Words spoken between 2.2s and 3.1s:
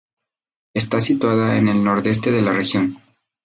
de la región.